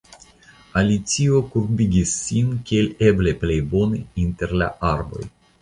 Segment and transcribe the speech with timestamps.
[0.79, 5.25] Alicio kurbigis sin kiel eble plej bone inter la arboj.